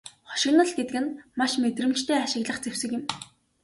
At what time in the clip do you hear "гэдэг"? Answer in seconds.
0.77-0.97